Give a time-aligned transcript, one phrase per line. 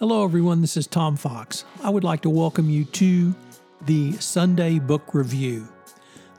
[0.00, 0.60] Hello, everyone.
[0.60, 1.64] This is Tom Fox.
[1.80, 3.32] I would like to welcome you to
[3.82, 5.68] the Sunday Book Review.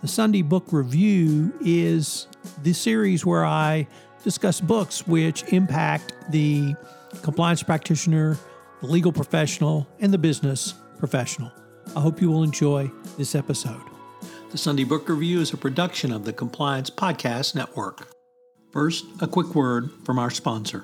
[0.02, 2.28] The Sunday Book Review is
[2.64, 3.88] the series where I
[4.26, 6.76] discuss books which impact the
[7.22, 8.38] compliance practitioner,
[8.82, 11.50] the legal professional, and the business professional.
[11.96, 13.84] I hope you will enjoy this episode.
[14.52, 18.10] The Sunday Book Review is a production of the Compliance Podcast Network.
[18.74, 20.84] First, a quick word from our sponsor.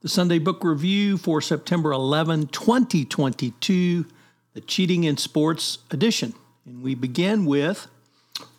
[0.00, 4.06] The Sunday Book Review for September 11, 2022,
[4.54, 6.34] the Cheating in Sports edition.
[6.64, 7.88] And we begin with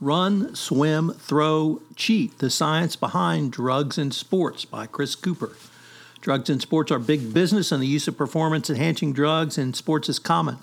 [0.01, 5.55] Run, Swim, Throw, Cheat The Science Behind Drugs in Sports by Chris Cooper.
[6.19, 10.09] Drugs in sports are big business, and the use of performance enhancing drugs in sports
[10.09, 10.57] is common.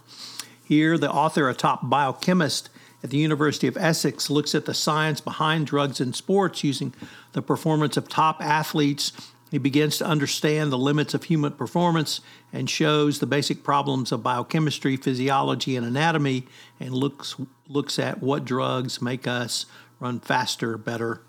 [0.63, 2.69] Here, the author, a top biochemist
[3.03, 6.93] at the University of Essex, looks at the science behind drugs in sports using
[7.33, 9.13] the performance of top athletes
[9.51, 12.21] he begins to understand the limits of human performance
[12.53, 16.47] and shows the basic problems of biochemistry, physiology, and anatomy,
[16.81, 17.37] and looks,
[17.69, 19.67] looks at what drugs make us
[20.01, 21.23] run faster, better,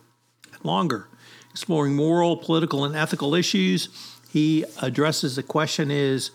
[0.52, 1.08] and longer.
[1.52, 3.90] Exploring moral, political, and ethical issues,
[4.30, 6.32] he addresses the question is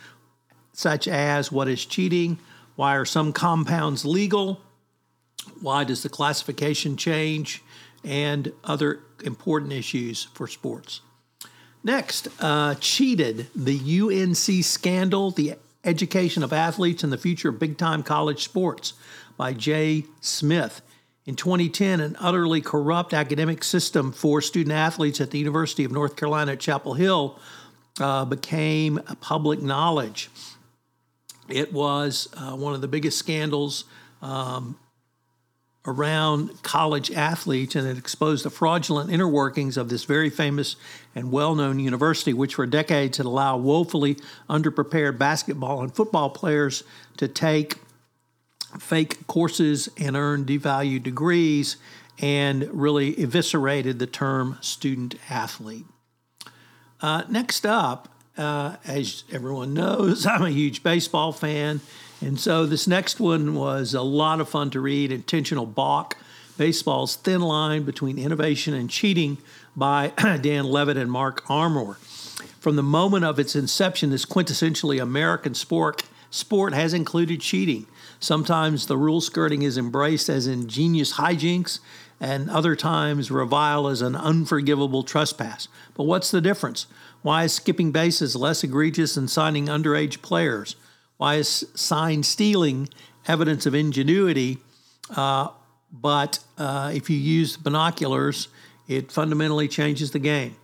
[0.72, 2.38] such as what is cheating?
[2.77, 4.60] Why are some compounds legal?
[5.60, 7.62] Why does the classification change?
[8.05, 11.03] And other important issues for sports.
[11.84, 15.54] Next, uh, Cheated, the UNC Scandal, the
[15.84, 18.93] Education of Athletes and the Future of Big Time College Sports
[19.37, 20.81] by Jay Smith.
[21.26, 26.15] In 2010, an utterly corrupt academic system for student athletes at the University of North
[26.15, 27.38] Carolina at Chapel Hill
[28.00, 30.31] uh, became public knowledge.
[31.49, 33.84] It was uh, one of the biggest scandals
[34.20, 34.78] um,
[35.84, 40.76] around college athletes and it exposed the fraudulent inner workings of this very famous
[41.15, 44.16] and well known university, which for decades had allowed woefully
[44.48, 46.84] underprepared basketball and football players
[47.16, 47.76] to take
[48.78, 51.76] fake courses and earn devalued degrees
[52.19, 55.84] and really eviscerated the term student athlete.
[57.00, 61.81] Uh, next up, uh, as everyone knows, I'm a huge baseball fan.
[62.22, 66.16] And so this next one was a lot of fun to read Intentional Balk
[66.56, 69.38] Baseball's Thin Line Between Innovation and Cheating
[69.75, 71.94] by Dan Levitt and Mark Armour.
[72.61, 77.87] From the moment of its inception, this quintessentially American sport, sport has included cheating.
[78.21, 81.81] Sometimes the rule skirting is embraced as ingenious hijinks,
[82.21, 85.66] and other times reviled as an unforgivable trespass.
[85.94, 86.87] But what's the difference?
[87.22, 90.77] Why is skipping bases less egregious than signing underage players?
[91.22, 92.88] Why is sign stealing
[93.28, 94.59] evidence of ingenuity?
[95.09, 95.50] Uh,
[95.93, 98.49] but uh, if you use binoculars,
[98.88, 100.56] it fundamentally changes the game.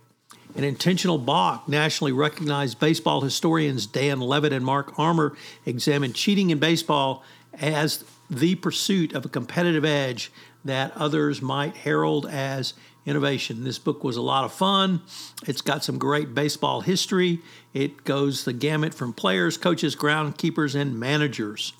[0.57, 6.59] An intentional balk, nationally recognized baseball historians Dan Levitt and Mark Armour examined cheating in
[6.59, 10.29] baseball as the pursuit of a competitive edge
[10.65, 12.73] that others might herald as
[13.09, 13.63] innovation.
[13.63, 15.01] This book was a lot of fun.
[15.47, 17.39] It's got some great baseball history.
[17.73, 21.73] It goes the gamut from players, coaches, groundkeepers, and managers.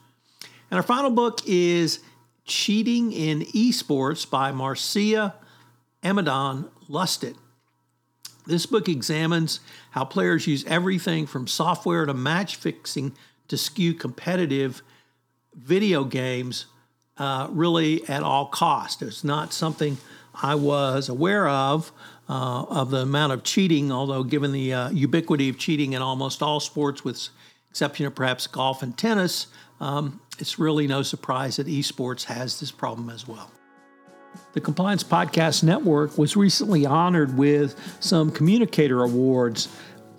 [0.71, 1.99] And our final book is
[2.45, 5.35] Cheating in Esports by Marcia
[6.03, 7.35] Amidon Lustig.
[8.47, 9.59] This book examines
[9.91, 13.13] how players use everything from software to match fixing
[13.47, 14.81] to skew competitive
[15.53, 16.65] video games
[17.17, 19.01] uh, really at all cost.
[19.01, 19.97] It's not something
[20.41, 21.91] I was aware of,
[22.29, 26.41] uh, of the amount of cheating, although given the uh, ubiquity of cheating in almost
[26.41, 27.29] all sports, with
[27.69, 29.47] exception of perhaps golf and tennis,
[29.79, 33.51] um, it's really no surprise that esports has this problem as well.
[34.53, 39.67] The Compliance Podcast Network was recently honored with some communicator awards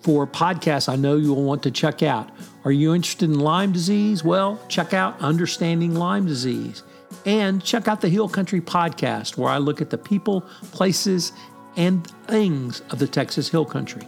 [0.03, 2.31] for podcasts I know you will want to check out.
[2.65, 4.25] Are you interested in Lyme disease?
[4.25, 6.83] Well, check out Understanding Lyme Disease.
[7.27, 11.33] And check out the Hill Country podcast, where I look at the people, places,
[11.77, 14.03] and things of the Texas Hill Country.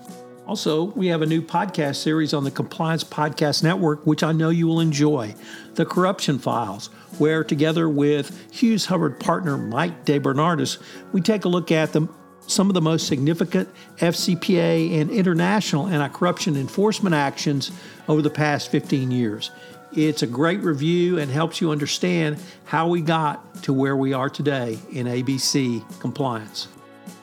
[0.47, 4.51] Also, we have a new podcast series on the Compliance Podcast Network, which I know
[4.51, 5.35] you will enjoy
[5.75, 6.89] The Corruption Files,
[7.19, 10.79] where together with Hughes Hubbard partner Mike DeBernardis,
[11.13, 12.09] we take a look at the,
[12.49, 13.69] some of the most significant
[13.99, 17.71] FCPA and international anti corruption enforcement actions
[18.09, 19.53] over the past 15 years.
[19.95, 24.31] It's a great review and helps you understand how we got to where we are
[24.31, 26.69] today in ABC compliance.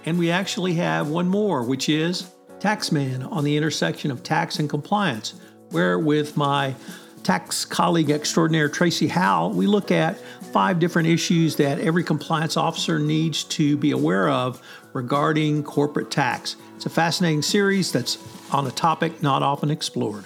[0.06, 2.30] And we actually have one more, which is
[2.60, 5.34] Taxman on the intersection of tax and compliance,
[5.72, 6.76] where with my
[7.24, 10.20] tax colleague extraordinaire Tracy Howell, we look at
[10.54, 14.62] five different issues that every compliance officer needs to be aware of
[14.94, 16.56] regarding corporate tax.
[16.76, 18.20] It's a fascinating series that's
[18.52, 20.26] on a topic not often explored.